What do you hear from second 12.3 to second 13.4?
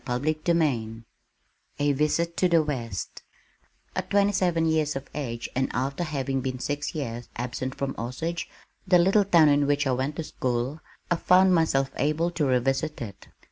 to revisit it.